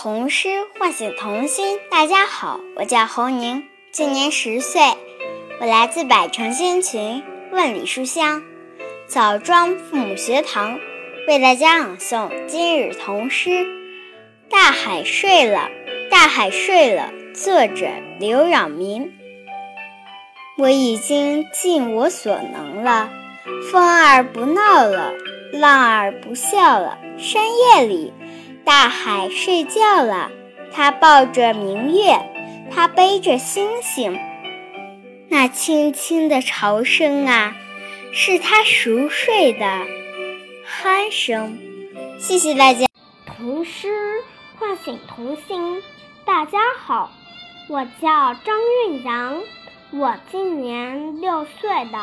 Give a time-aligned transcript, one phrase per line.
[0.00, 1.76] 童诗唤醒童心。
[1.90, 4.80] 大家好，我叫侯宁，今年十岁，
[5.60, 8.44] 我来自百城新群，万里书香
[9.08, 10.78] 枣庄父母学堂，
[11.26, 13.50] 为大家朗诵今日童诗
[14.48, 15.68] 《大海睡了》。
[16.08, 17.88] 大海睡了，作者
[18.20, 19.18] 刘扰民。
[20.58, 23.10] 我已经尽我所能了，
[23.72, 25.12] 风儿不闹了，
[25.52, 28.12] 浪儿不笑了，深夜里。
[28.68, 30.30] 大海睡觉了，
[30.70, 32.20] 它抱着明月，
[32.70, 34.20] 它背着星星。
[35.30, 37.56] 那轻轻的潮声啊，
[38.12, 39.86] 是它熟睡的
[40.66, 41.58] 鼾声。
[42.18, 42.86] 谢谢大家。
[43.24, 43.88] 童诗
[44.58, 45.82] 唤醒童心。
[46.26, 47.10] 大家好，
[47.70, 48.54] 我叫张
[48.86, 49.40] 韵阳，
[49.92, 51.98] 我今年六岁的，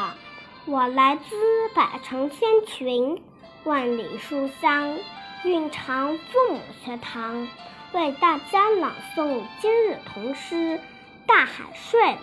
[0.66, 1.36] 我来自
[1.76, 3.22] 百城千群，
[3.66, 4.98] 万里书香。
[5.44, 7.48] 蕴藏父母学堂
[7.92, 10.55] 为大家朗诵今日童诗
[11.27, 12.18] 《大海睡了》，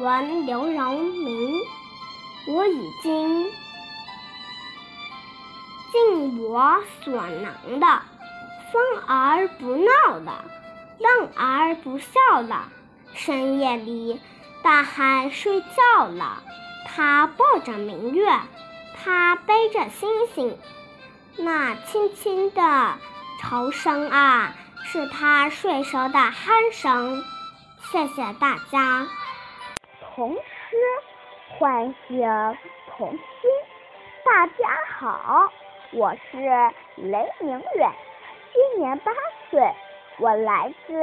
[0.00, 1.60] 文刘荣明。
[2.46, 3.46] 我已经
[5.92, 8.02] 尽我所能的，
[8.72, 10.44] 风儿不闹了，
[10.98, 12.70] 浪儿不笑了。
[13.14, 14.20] 深夜里，
[14.62, 16.42] 大海睡觉了，
[16.86, 18.26] 它抱着明月，
[18.96, 20.58] 它背着星星。
[21.36, 22.60] 那轻轻的
[23.40, 24.54] 潮声啊，
[24.84, 27.24] 是他睡熟的鼾声。
[27.80, 29.06] 谢谢大家。
[30.00, 30.76] 童诗
[31.58, 32.18] 唤醒
[32.90, 33.18] 童心。
[34.24, 35.50] 大家好，
[35.92, 36.38] 我是
[36.96, 37.90] 雷明远，
[38.52, 39.12] 今年八
[39.50, 39.60] 岁，
[40.18, 40.94] 我来自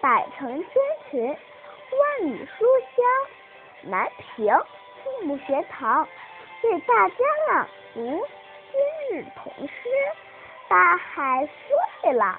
[0.00, 0.68] 百城千
[1.10, 2.64] 群，万里书
[2.96, 4.46] 香南平
[5.04, 6.08] 父母学堂，
[6.62, 7.14] 为大家
[7.52, 8.26] 朗读。
[8.76, 9.88] 今日童诗
[10.68, 11.48] 《大海
[12.02, 12.38] 睡了》，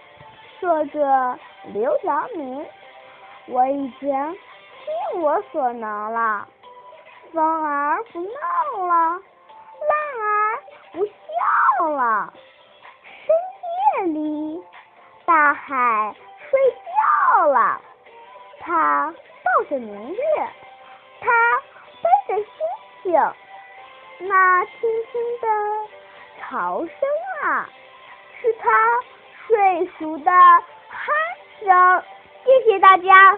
[0.60, 1.40] 作者
[1.74, 2.64] 刘尧明。
[3.48, 4.08] 我已经
[5.12, 6.48] 尽我所能了，
[7.34, 10.60] 风儿不闹了，浪儿
[10.92, 12.32] 不笑了。
[13.02, 14.64] 深夜里，
[15.26, 16.14] 大海
[16.52, 16.60] 睡
[17.34, 17.82] 觉了，
[18.60, 19.12] 它
[19.44, 20.20] 抱着明月，
[21.20, 21.32] 它
[22.04, 24.72] 背着星星，那轻
[25.12, 25.97] 轻的。
[26.50, 26.90] 潮声
[27.44, 27.70] 啊，
[28.40, 28.72] 是他
[29.46, 32.04] 睡熟的鼾声。
[32.46, 33.38] 谢谢大家。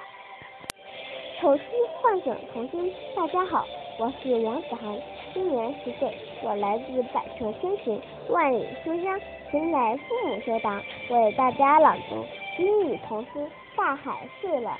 [1.41, 1.63] 童诗
[1.99, 2.93] 唤醒童心。
[3.15, 3.65] 大家好，
[3.97, 4.95] 我是王子涵，
[5.33, 7.99] 今年十岁，我来自百城千寻，
[8.29, 9.19] 万里书香
[9.49, 12.23] 平来父母学堂，为大家朗读
[12.59, 13.39] 英语童诗
[13.75, 14.77] 《大海睡了》，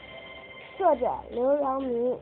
[0.78, 2.16] 作者刘饶明。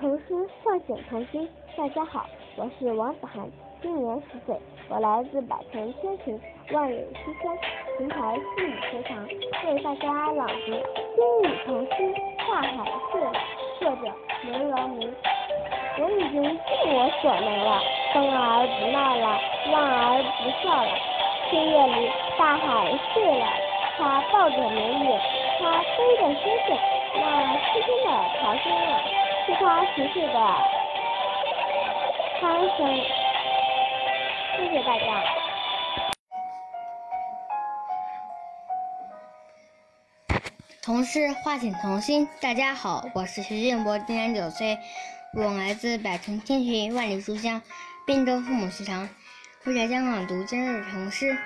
[0.00, 1.46] 童诗唤醒童心。
[1.74, 3.50] 大家好，我是王子涵，
[3.80, 4.54] 今年十岁，
[4.90, 6.38] 我来自百城千群，
[6.70, 7.56] 万里书香
[7.96, 9.26] 平台父母学堂，
[9.64, 10.66] 为大家朗读
[11.16, 12.02] 今日童诗
[12.46, 13.32] 《大海睡了》，
[13.80, 14.12] 作者
[14.44, 15.14] 刘饶明。
[15.98, 17.80] 我已经尽我所能了，
[18.12, 19.40] 风儿不闹了，
[19.72, 20.92] 浪儿不笑了。
[21.50, 23.46] 深夜里，大海睡了，
[23.96, 25.18] 他抱着明月，
[25.58, 26.76] 他背着星星，
[27.14, 29.00] 那轻轻的潮声啊，
[29.46, 30.81] 是他熟睡的。
[32.42, 32.84] 鼾声，
[34.56, 35.22] 谢谢大家。
[40.82, 42.28] 童诗唤醒童心。
[42.40, 44.76] 大家好，我是徐建博，今年九岁，
[45.34, 47.62] 我来自百城千寻万里书香
[48.08, 49.08] 滨州父母学堂，
[49.62, 51.30] 为大家朗读今日童诗《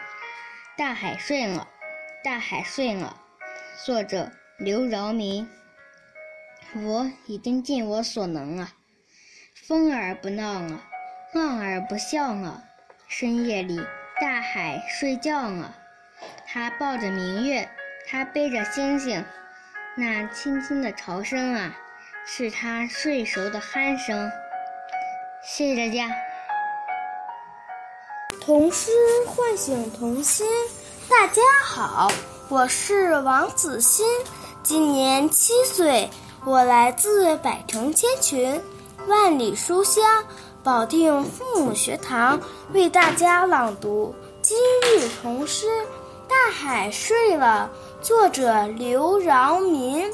[0.79, 1.59] 大海睡了》。
[2.25, 3.15] 大海睡了，
[3.85, 5.47] 作者刘饶民。
[6.75, 8.71] 我已经尽我所能了。
[9.65, 10.81] 风儿不闹了，
[11.33, 12.63] 浪儿不笑了。
[13.09, 13.81] 深夜里，
[14.21, 15.75] 大海睡觉了。
[16.47, 17.69] 它抱着明月，
[18.07, 19.25] 它背着星星。
[19.97, 21.75] 那轻轻的潮声啊，
[22.27, 24.31] 是它睡熟的鼾声。
[25.43, 26.15] 谢谢大家。
[28.41, 28.91] 童诗
[29.27, 30.47] 唤醒童心。
[31.09, 32.13] 大家好，
[32.51, 34.07] 我是王子欣，
[34.63, 36.09] 今年七岁，
[36.45, 38.63] 我来自百城千群。
[39.07, 40.05] 万里书香，
[40.65, 42.41] 保定父母学堂
[42.73, 44.13] 为大家朗读
[44.43, 45.67] 今日童诗
[46.29, 47.71] 《大海睡了》，
[48.05, 50.13] 作者刘饶民。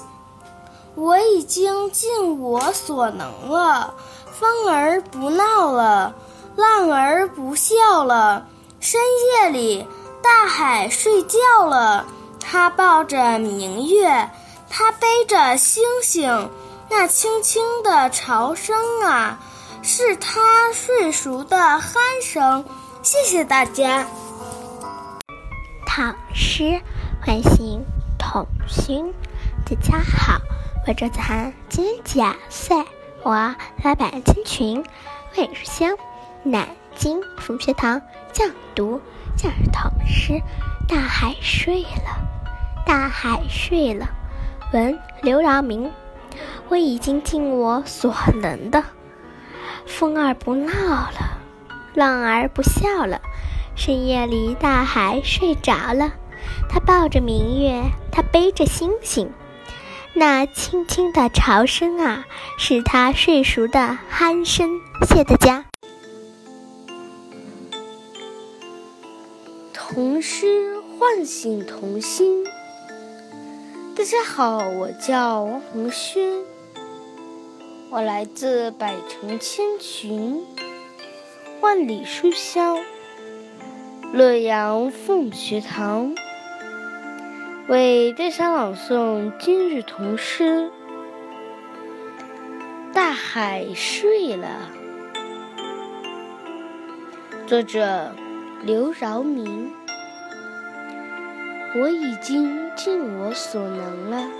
[0.94, 3.94] 我已经尽我所能了，
[4.30, 6.14] 风儿不闹了，
[6.54, 8.46] 浪儿不笑了。
[8.78, 9.00] 深
[9.40, 9.86] 夜里，
[10.22, 12.04] 大海睡觉了，
[12.40, 14.28] 它抱着明月，
[14.68, 16.50] 它背着星星。
[16.94, 19.40] 那轻轻的潮声啊，
[19.82, 22.66] 是他睡熟的鼾声。
[23.02, 24.06] 谢谢大家。
[25.86, 26.78] 唐诗
[27.24, 27.82] 唤醒
[28.18, 29.14] 童心。
[29.64, 30.38] 大家好，
[30.86, 32.76] 我周子涵，今年九岁，
[33.22, 33.32] 我
[33.82, 34.84] 来百千群，
[35.38, 35.96] 魏书香，
[36.42, 38.02] 南京府学堂
[38.34, 39.00] 讲读
[39.34, 40.38] 教儿童诗。
[40.86, 42.20] 大海睡了，
[42.84, 44.06] 大海睡了。
[44.74, 45.90] 闻刘饶明，
[46.72, 48.82] 我已经尽我所能的。
[49.84, 51.38] 风儿不闹了，
[51.92, 53.20] 浪儿不笑了。
[53.76, 56.14] 深夜里，大海睡着了，
[56.70, 59.30] 他抱着明月，他背着星星。
[60.14, 62.24] 那轻轻的潮声啊，
[62.56, 64.80] 是他睡熟的鼾声。
[65.06, 65.66] 谢大家。
[69.74, 72.46] 童诗唤醒童心。
[73.94, 76.42] 大家好，我叫王红轩，
[77.94, 80.42] 我来自百城千群，
[81.60, 82.78] 万里书香。
[84.14, 86.14] 洛阳凤学堂
[87.68, 90.70] 为大家朗诵今日童诗
[92.94, 94.70] 《大海睡了》，
[97.46, 98.14] 作者
[98.62, 99.70] 刘饶明。
[101.78, 104.30] 我已经尽我所能了，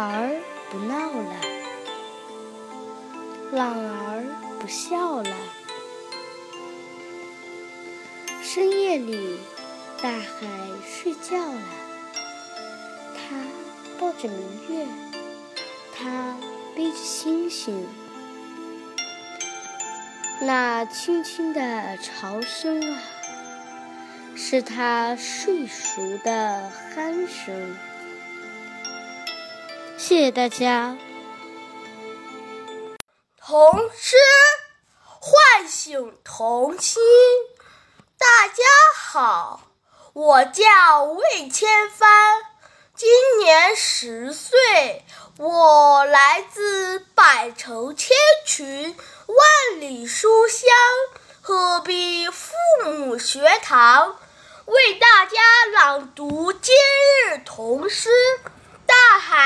[0.00, 0.30] 儿
[0.70, 1.34] 不闹了，
[3.52, 4.24] 浪儿
[4.58, 5.30] 不笑了。
[8.42, 9.38] 深夜里，
[10.02, 10.18] 大海
[10.84, 11.60] 睡觉了。
[13.14, 13.36] 他
[13.98, 14.86] 抱着明月，
[15.96, 16.36] 他
[16.74, 17.86] 背着星星。
[20.40, 23.02] 那轻轻的潮声啊，
[24.34, 27.76] 是他睡熟的鼾声。
[30.10, 30.96] 谢谢大家。
[33.38, 34.16] 童诗
[35.04, 37.00] 唤醒童心。
[38.18, 38.64] 大家
[38.96, 39.60] 好，
[40.12, 42.10] 我叫魏千帆，
[42.96, 43.08] 今
[43.38, 45.04] 年十岁，
[45.38, 48.96] 我来自百城千群，
[49.28, 50.68] 万里书香，
[51.40, 54.18] 鹤壁父母学堂，
[54.64, 55.40] 为大家
[55.72, 56.74] 朗读今
[57.28, 58.08] 日童诗《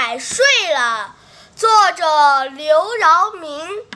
[0.06, 1.16] 海睡了》，
[1.58, 3.86] 作者刘饶明。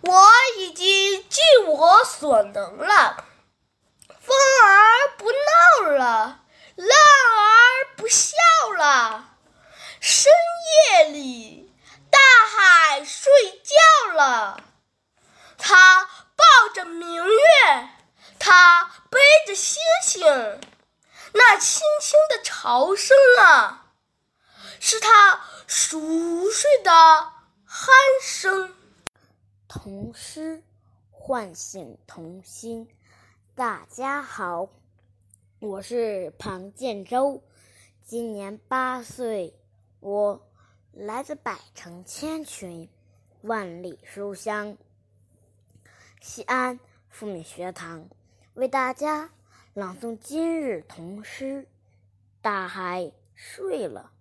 [0.00, 0.26] 我
[0.56, 3.26] 已经尽我所能了。
[4.08, 4.34] 风
[4.64, 6.40] 儿不闹了，
[6.76, 8.32] 浪儿不笑
[8.78, 9.34] 了。
[10.00, 10.32] 深
[10.94, 11.70] 夜里，
[12.10, 13.30] 大海睡
[13.62, 14.62] 觉了。
[15.58, 16.04] 他
[16.36, 17.90] 抱着明月，
[18.38, 20.22] 他背着星星。
[21.34, 23.79] 那轻轻的潮声啊，
[24.82, 26.90] 是他熟睡的
[27.66, 27.90] 鼾
[28.22, 28.74] 声。
[29.68, 30.62] 童诗
[31.10, 32.88] 唤醒童心。
[33.54, 34.70] 大家好，
[35.58, 37.42] 我是庞建洲，
[38.06, 39.54] 今年八岁，
[40.00, 40.48] 我
[40.92, 42.88] 来自百城千群，
[43.42, 44.78] 万里书香，
[46.22, 46.80] 西安
[47.10, 48.08] 富民学堂，
[48.54, 49.30] 为大家
[49.74, 51.64] 朗诵今日童诗
[52.40, 54.12] 《大海睡了》。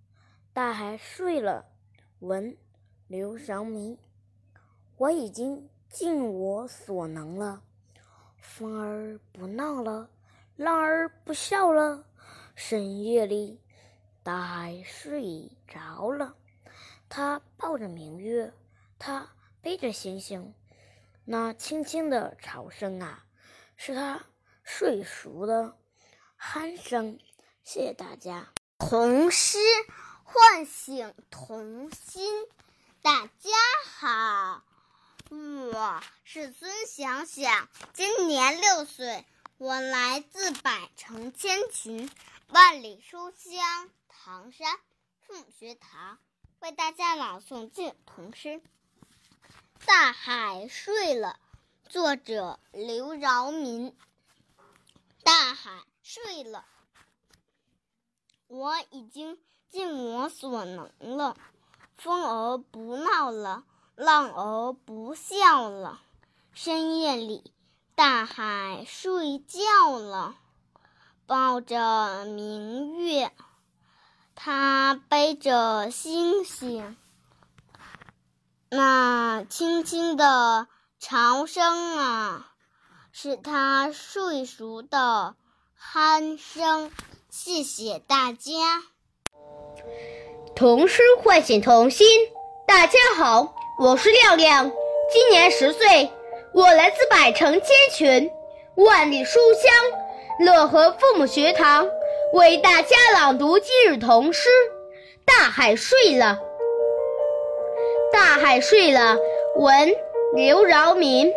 [0.51, 1.65] 大海睡了，
[2.19, 2.57] 闻
[3.07, 3.97] 刘饶明，
[4.97, 7.63] 我已经尽我所能了。
[8.41, 10.09] 风儿不闹了，
[10.55, 12.05] 浪儿不笑了。
[12.55, 13.61] 深夜里，
[14.21, 16.35] 大海睡着了。
[17.07, 18.51] 他抱着明月，
[18.97, 19.29] 他
[19.61, 20.53] 背着星星。
[21.23, 23.23] 那轻轻的潮声啊，
[23.77, 24.25] 是他
[24.63, 25.77] 睡熟的
[26.37, 27.17] 鼾声。
[27.63, 28.51] 谢谢大家。
[28.79, 29.57] 童诗
[30.31, 32.45] 唤醒童心。
[33.01, 33.49] 大家
[33.83, 34.63] 好。
[35.31, 39.25] 我是孙想想，今年六岁，
[39.57, 42.07] 我来自百城千群，
[42.49, 44.77] 万里书香唐山
[45.25, 46.19] 凤学堂，
[46.59, 48.49] 为大家朗诵敬童诗
[49.87, 51.39] 《大海睡了》，
[51.89, 53.97] 作者刘饶民。
[55.23, 56.65] 大海睡了，
[58.45, 61.35] 我已经尽我所能了，
[61.97, 63.63] 风儿不闹了。
[63.95, 65.99] 浪儿不笑了，
[66.53, 67.51] 深夜里，
[67.95, 70.35] 大海睡觉了，
[71.25, 73.33] 抱着明月，
[74.35, 76.95] 它背着星星。
[78.69, 82.53] 那轻轻的潮声啊，
[83.11, 85.35] 是他睡熟的
[85.77, 86.89] 鼾声。
[87.29, 88.81] 谢谢大家。
[90.59, 92.05] 童诗唤醒童心。
[92.67, 93.47] 大家好。
[93.79, 94.69] 我是亮亮，
[95.09, 96.11] 今年十岁，
[96.53, 98.29] 我来自百城千群，
[98.75, 99.71] 万里书香，
[100.45, 101.87] 乐和父母学堂
[102.33, 104.49] 为大家朗读今日童诗
[105.25, 106.37] 《大海睡了》。
[108.11, 109.15] 大海睡了，
[109.55, 109.95] 文
[110.35, 111.31] 刘饶民。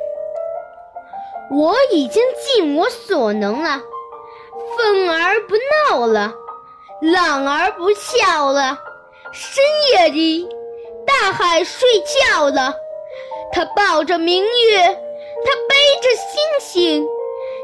[1.49, 3.81] 我已经尽我所能了，
[4.77, 5.55] 风儿不
[5.95, 6.35] 闹了，
[7.01, 8.77] 浪儿不笑了。
[9.33, 10.47] 深夜里，
[11.07, 12.75] 大海睡觉了，
[13.51, 17.09] 它抱着明月，它背着星星。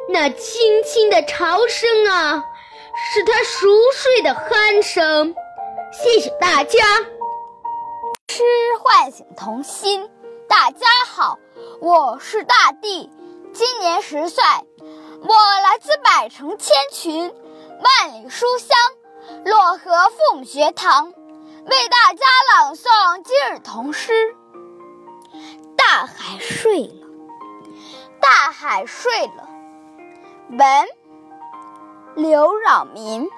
[0.08, 2.42] 那轻轻的潮声啊，
[3.12, 5.34] 是它熟睡的鼾声。
[5.92, 6.78] 谢谢大家。
[8.28, 8.42] 诗
[8.80, 10.08] 唤醒童心。
[10.48, 11.38] 大家好，
[11.82, 13.10] 我是大地，
[13.52, 14.42] 今年十岁，
[15.20, 17.30] 我来自百城千群，
[17.78, 18.74] 万里书香，
[19.44, 21.12] 漯河父母学堂，
[21.68, 24.34] 为大家朗诵今日童诗。
[25.76, 27.06] 大海睡了，
[28.18, 29.46] 大海睡了。
[30.48, 30.88] 文
[32.14, 33.28] 刘扰民，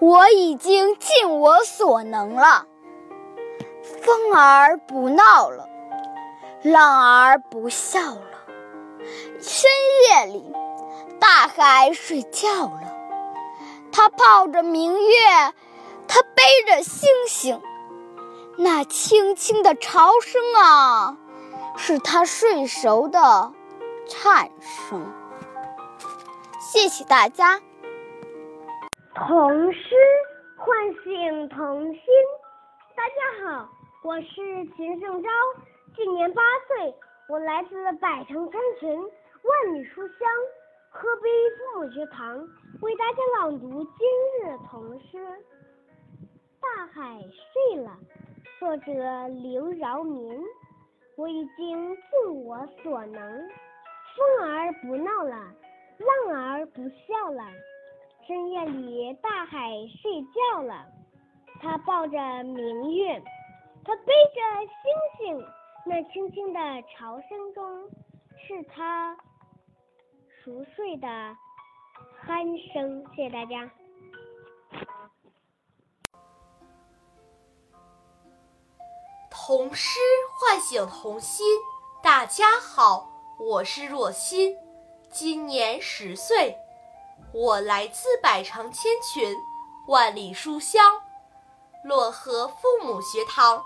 [0.00, 2.66] 我已经尽我所能了。
[4.02, 5.68] 风儿不闹了，
[6.64, 8.22] 浪儿不笑了。
[9.40, 9.70] 深
[10.08, 10.52] 夜里，
[11.20, 12.92] 大海睡觉了。
[13.92, 15.16] 它抱着明月，
[16.06, 17.60] 它背着星星。
[18.56, 21.16] 那轻轻的潮声啊，
[21.76, 23.52] 是它睡熟的。
[24.06, 25.12] 颤声。
[26.60, 27.60] 谢谢大家。
[29.14, 29.94] 童诗
[30.56, 32.00] 唤醒童心。
[32.96, 33.14] 大家
[33.58, 33.68] 好，
[34.02, 35.28] 我是秦胜昭，
[35.96, 36.94] 今年八岁，
[37.28, 40.28] 我来自百城千群，万里书香
[40.90, 42.36] 河北父母学堂，
[42.82, 45.18] 为大家朗读今日童诗
[46.64, 47.90] 《大海睡了》，
[48.58, 50.40] 作者刘饶民。
[51.16, 53.48] 我已经尽我所能。
[54.16, 55.36] 风儿不闹了，
[56.26, 57.44] 浪儿不笑了。
[58.26, 60.86] 深夜里，大海睡觉了。
[61.60, 63.22] 它抱着明月，
[63.84, 64.40] 它背着
[65.18, 65.46] 星星。
[65.84, 67.88] 那轻轻的潮声中，
[68.38, 69.14] 是它
[70.42, 71.06] 熟睡的
[72.26, 73.04] 鼾声。
[73.14, 73.70] 谢谢大家。
[79.46, 80.00] 童诗
[80.32, 81.44] 唤醒童心。
[82.02, 83.10] 大家好。
[83.38, 84.56] 我是若欣，
[85.12, 86.56] 今年十岁，
[87.30, 89.36] 我来自百城千群，
[89.86, 90.98] 万里书香，
[91.84, 93.62] 漯河父母学堂，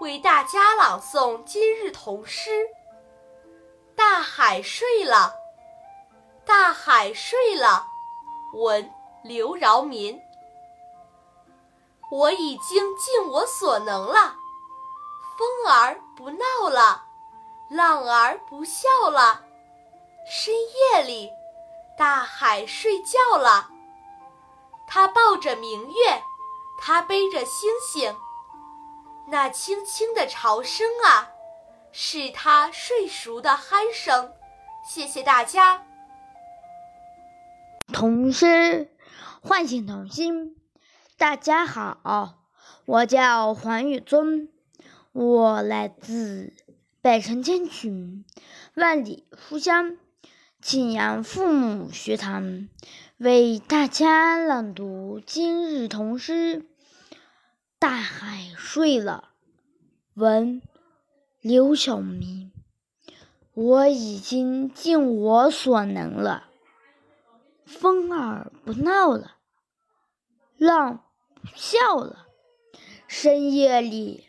[0.00, 2.50] 为大家朗诵今日童诗
[3.94, 5.36] 《大海睡了》。
[6.44, 7.86] 大海睡了，
[8.54, 8.90] 文
[9.22, 10.20] 刘饶民。
[12.10, 14.34] 我已经尽我所能了，
[15.42, 17.06] 风儿不闹了。
[17.68, 19.44] 浪儿不笑了，
[20.24, 21.30] 深夜里，
[21.98, 23.68] 大海睡觉了。
[24.86, 26.22] 他抱着明月，
[26.78, 28.16] 他背着星星。
[29.26, 31.30] 那轻轻的潮声啊，
[31.90, 34.32] 是他睡熟的鼾声。
[34.88, 35.84] 谢谢大家。
[37.92, 38.94] 童诗
[39.42, 40.56] 唤醒童心。
[41.16, 42.34] 大家好，
[42.84, 44.52] 我叫黄宇尊，
[45.12, 46.54] 我来自。
[47.02, 48.24] 百城千群，
[48.74, 49.98] 万里书香。
[50.60, 52.68] 庆阳父母学堂
[53.18, 56.60] 为大家朗读今日童诗
[57.78, 59.30] 《大海睡了》。
[60.20, 60.62] 文
[61.40, 62.52] 刘晓明。
[63.52, 66.48] 我已经尽我所能了，
[67.66, 69.36] 风儿不闹了，
[70.56, 71.04] 浪
[71.34, 72.28] 不笑了。
[73.06, 74.26] 深夜里，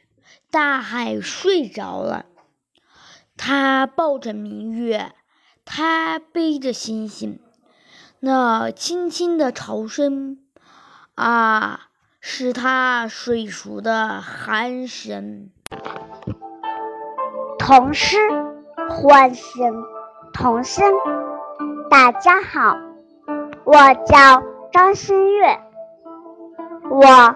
[0.54, 2.28] 大海睡着了。
[3.36, 5.12] 他抱着明月，
[5.66, 7.40] 他背着星星，
[8.20, 10.38] 那轻轻的潮声
[11.16, 11.88] 啊，
[12.22, 15.50] 是他睡熟的鼾声。
[17.58, 18.18] 童诗
[18.92, 19.74] 唤醒
[20.34, 20.86] 童心。
[21.90, 22.78] 大家好，
[23.64, 23.74] 我
[24.06, 25.60] 叫张新月，
[26.92, 27.36] 我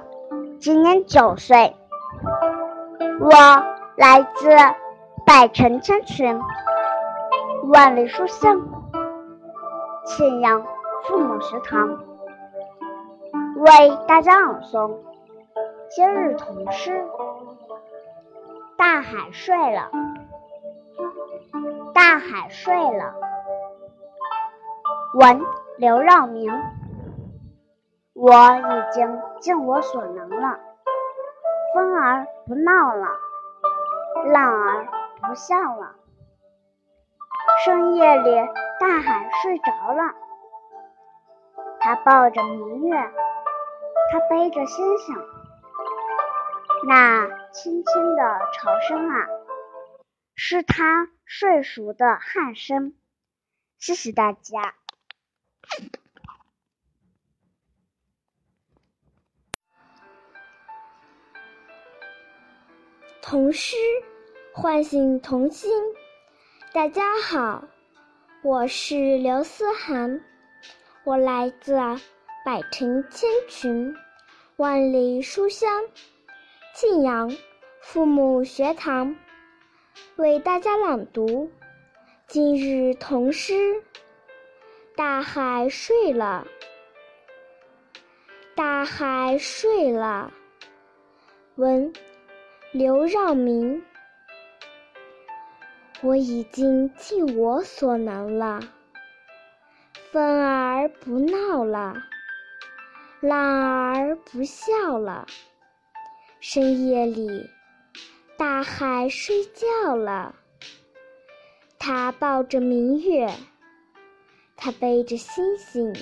[0.59, 1.75] 今年九岁，
[3.27, 3.33] 我
[3.97, 4.49] 来自。
[5.25, 6.39] 百城千群，
[7.73, 8.57] 万里书香。
[10.05, 10.63] 庆阳
[11.03, 11.99] 父母学堂
[13.57, 14.95] 为大家朗诵
[15.89, 16.91] 今日童诗
[18.77, 19.91] 《大海睡了》。
[21.93, 23.13] 大海睡了，
[25.15, 25.43] 文
[25.77, 26.49] 刘绕明。
[28.13, 30.57] 我已经尽我所能了，
[31.77, 33.07] 风儿不闹了，
[34.33, 34.87] 浪儿。
[35.21, 35.95] 不笑了，
[37.63, 38.35] 深夜里，
[38.79, 40.15] 大海睡着了，
[41.79, 42.97] 他抱着明月，
[44.11, 45.15] 他背着星星。
[46.87, 49.27] 那轻轻的潮声啊，
[50.35, 52.95] 是他睡熟的鼾声。
[53.77, 54.73] 谢谢大家。
[63.29, 63.75] 童诗
[64.53, 65.69] 唤醒童心。
[66.71, 67.61] 大家好，
[68.41, 70.23] 我是刘思涵，
[71.03, 71.73] 我来自
[72.45, 73.93] 百城千群，
[74.55, 75.83] 万里书香，
[76.73, 77.29] 庆阳
[77.81, 79.13] 父母学堂，
[80.15, 81.51] 为大家朗读
[82.27, 83.83] 今日童诗。
[84.95, 86.47] 大海睡了，
[88.55, 90.31] 大海睡了。
[91.55, 91.91] 文。
[92.77, 93.83] 刘让明，
[96.03, 98.59] 我已经尽我所能了，
[100.11, 101.95] 风儿不闹了，
[103.19, 105.25] 浪儿不笑了，
[106.39, 107.49] 深夜里，
[108.37, 110.35] 大海睡觉了，
[111.79, 113.27] 它抱着明月，
[114.55, 115.95] 它背着星星，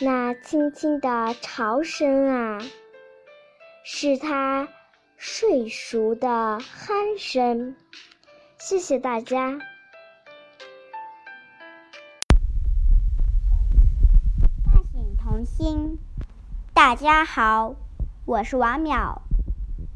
[0.00, 2.60] 那轻轻的潮声啊，
[3.82, 4.68] 是它。
[5.24, 7.76] 睡熟的鼾声，
[8.58, 9.56] 谢谢大家。
[14.64, 16.00] 唤醒童心，
[16.74, 17.76] 大家好，
[18.24, 19.20] 我是王淼，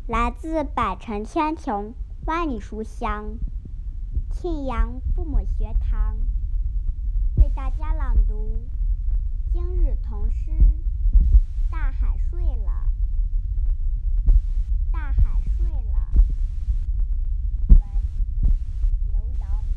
[0.06, 1.92] 来自百城千穷，
[2.24, 3.34] 万里书香，
[4.30, 6.18] 庆阳父母学堂，
[7.38, 8.62] 为大家朗读
[9.52, 10.52] 今日童诗。
[11.68, 12.86] 大海睡了。
[14.92, 16.08] 大海睡了，
[17.68, 17.78] 文
[19.12, 19.76] 刘饶明。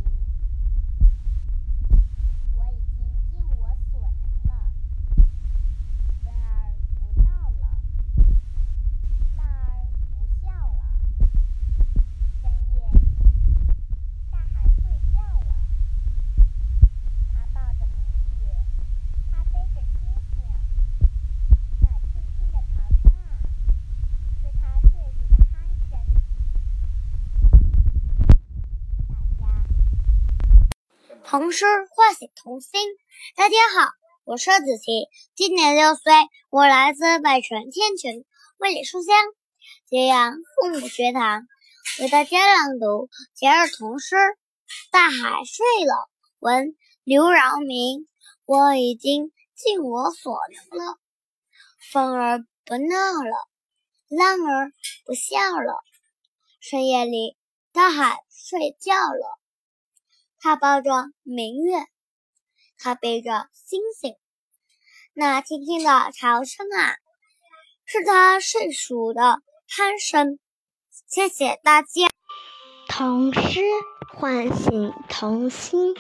[2.56, 2.98] 我已经
[3.30, 4.08] 尽我所能
[4.48, 4.52] 了，
[6.24, 7.28] 风儿不闹
[7.60, 7.64] 了，
[9.36, 9.48] 浪儿
[10.16, 10.82] 不笑了，
[12.42, 12.98] 深夜里，
[14.32, 14.48] 大海
[14.82, 15.52] 睡觉了，
[17.34, 17.94] 它抱着明
[18.42, 18.44] 月，
[19.30, 20.02] 它背着星
[20.34, 20.36] 星，
[21.82, 22.74] 那轻轻的潮
[23.04, 23.14] 声啊，
[24.42, 24.60] 是它。
[31.30, 32.72] 童诗唤醒童心。
[33.36, 33.92] 大家好，
[34.24, 36.12] 我是子琪，今年六岁，
[36.50, 38.26] 我来自百城千群，
[38.58, 39.16] 万里书香，
[39.88, 41.44] 揭阳父母学堂，
[42.00, 44.16] 为大家朗读节日童诗。
[44.90, 48.08] 大海睡了，文刘饶明。
[48.46, 50.36] 我已经尽我所
[50.72, 50.98] 能了，
[51.92, 53.48] 风儿不闹了，
[54.08, 54.72] 浪儿
[55.06, 55.84] 不笑了，
[56.60, 57.38] 深夜里，
[57.72, 59.39] 大海睡觉了。
[60.42, 60.90] 他抱着
[61.24, 61.80] 明月，
[62.78, 64.16] 他背着星星，
[65.14, 66.96] 那轻轻的潮声啊，
[67.86, 70.40] 是他睡熟的鼾声。
[71.10, 72.08] 谢谢大家。
[72.88, 73.60] 童诗
[74.14, 75.94] 唤醒童心。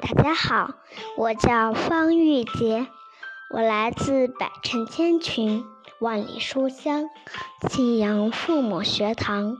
[0.00, 0.74] 大家好，
[1.16, 2.86] 我叫方玉洁，
[3.52, 5.64] 我来自百城千群，
[5.98, 7.10] 万里书香，
[7.68, 9.58] 庆阳父母学堂，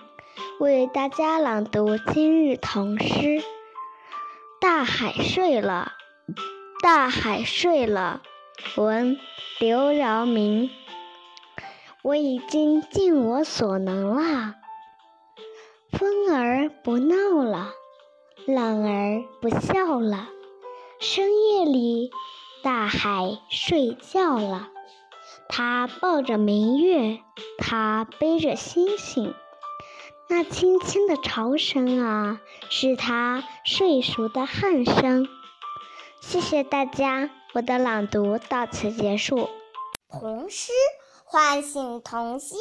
[0.60, 3.42] 为大家朗读今日童诗。
[4.60, 5.92] 大海睡了，
[6.82, 8.20] 大海睡了。
[8.76, 9.16] 文
[9.58, 10.68] 刘饶明。
[12.02, 14.56] 我已经尽我所能了，
[15.92, 17.70] 风儿不闹了，
[18.46, 20.28] 浪儿不笑了。
[20.98, 22.10] 深夜里，
[22.62, 24.68] 大海睡觉了，
[25.48, 27.20] 他抱着明月，
[27.56, 29.34] 他背着星星。
[30.32, 32.40] 那轻轻的潮声啊，
[32.70, 35.26] 是他睡熟的鼾声。
[36.20, 39.50] 谢谢大家，我的朗读到此结束。
[40.08, 40.70] 童诗
[41.24, 42.60] 唤醒童心。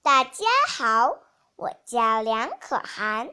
[0.00, 1.18] 大家好，
[1.56, 3.28] 我叫梁可涵，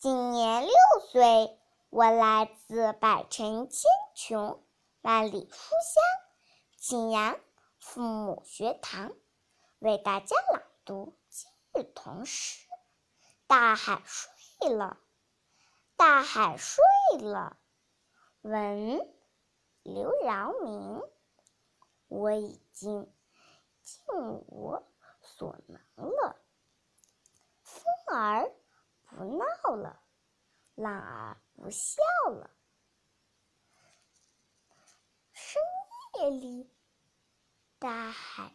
[0.00, 0.72] 今年六
[1.12, 1.56] 岁，
[1.90, 3.82] 我来自百城千
[4.16, 4.60] 穷，
[5.02, 5.56] 万里书
[5.94, 6.02] 香，
[6.80, 7.36] 庆阳
[7.78, 9.12] 父母学堂，
[9.78, 11.48] 为大家朗读今
[11.80, 12.66] 日童诗。
[13.48, 15.00] 大海睡了，
[15.96, 16.84] 大海睡
[17.18, 17.58] 了。
[18.42, 19.00] 文
[19.82, 21.02] 刘饶明。
[22.08, 23.10] 我已经
[23.82, 24.04] 尽
[24.48, 24.86] 我
[25.22, 26.36] 所能了，
[27.62, 27.84] 风
[28.14, 28.50] 儿
[29.04, 30.02] 不闹了，
[30.74, 32.50] 浪儿不笑了。
[35.32, 35.62] 深
[36.20, 36.70] 夜里，
[37.78, 38.54] 大海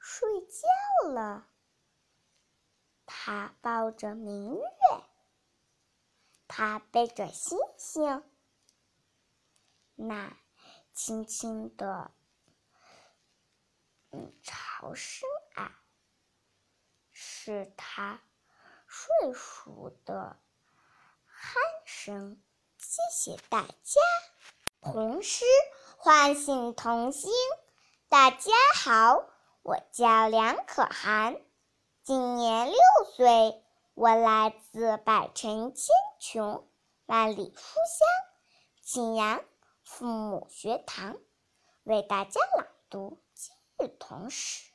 [0.00, 1.48] 睡觉了。
[3.24, 4.64] 他抱着明月，
[6.48, 8.24] 他背着星星。
[9.94, 10.36] 那
[10.92, 12.10] 轻轻的，
[14.10, 15.70] 嗯，潮声啊，
[17.12, 18.20] 是他
[18.88, 20.36] 睡熟的
[21.28, 22.42] 鼾声。
[22.76, 24.00] 谢谢大家。
[24.80, 25.44] 童诗
[25.96, 27.30] 唤醒童心。
[28.08, 29.30] 大家好，
[29.62, 31.40] 我叫梁可涵，
[32.04, 32.78] 今年六
[33.14, 33.62] 岁，
[33.94, 35.86] 我来自百城千
[36.18, 36.68] 穷、
[37.06, 38.08] 万里书香
[38.82, 39.44] 景阳
[39.84, 41.16] 父母学堂，
[41.84, 44.72] 为大家朗读今日童诗。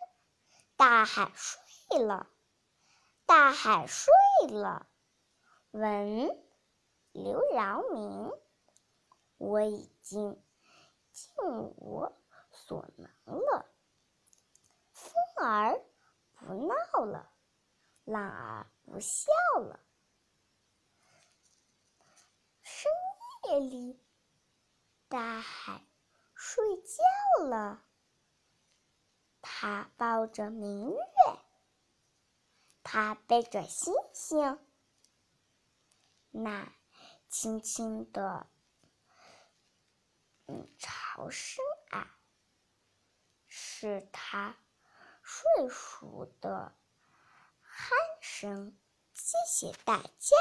[0.77, 2.29] 大海睡了，
[3.25, 4.13] 大海睡
[4.49, 4.87] 了，
[5.71, 6.29] 文
[7.11, 8.31] 刘饶明。
[9.35, 10.41] 我已经
[11.11, 11.35] 尽
[11.75, 12.13] 我
[12.53, 13.65] 所能了。
[14.93, 15.13] 风
[15.45, 15.81] 儿
[16.47, 17.29] 不闹了，
[18.05, 19.29] 浪儿不笑
[19.60, 19.81] 了。
[22.62, 22.89] 深
[23.49, 24.01] 夜里，
[25.10, 25.86] 大海
[26.33, 27.83] 睡觉了。
[29.41, 30.99] 它抱着明月，
[32.81, 34.57] 它背着星星。
[36.29, 36.71] 那
[37.27, 38.47] 轻轻的。
[40.45, 42.17] 嗯，潮声啊，
[43.47, 44.55] 是它
[45.29, 46.77] 睡熟的
[47.61, 48.77] 鼾声。
[49.13, 50.37] 谢谢大家。